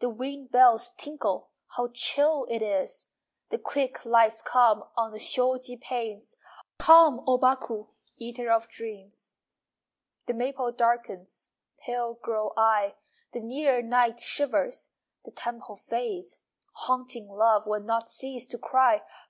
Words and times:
The 0.00 0.08
wind 0.08 0.50
bells 0.52 0.94
tinkle 0.96 1.50
(How 1.76 1.90
chill 1.92 2.46
it 2.48 2.62
is!) 2.62 3.10
The 3.50 3.58
quick 3.58 4.06
lights 4.06 4.40
come 4.40 4.84
On 4.96 5.12
the 5.12 5.18
shoji 5.18 5.76
panes. 5.76 6.38
Come, 6.78 7.22
O 7.26 7.36
Baku, 7.36 7.88
Eater 8.16 8.50
of 8.50 8.68
dreams! 8.70 9.34
The 10.24 10.32
maple 10.32 10.72
darkens 10.72 11.50
(Pale 11.80 12.14
grow 12.22 12.54
I!) 12.56 12.94
The 13.32 13.40
near 13.40 13.82
night 13.82 14.18
shivers 14.18 14.94
(The 15.26 15.30
temple 15.30 15.76
fades.) 15.76 16.38
Haunting 16.72 17.28
love 17.28 17.66
Will 17.66 17.82
not 17.82 18.10
cease 18.10 18.46
to 18.46 18.58
cry! 18.58 19.02